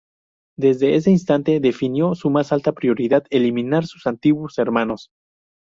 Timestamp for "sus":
3.85-4.07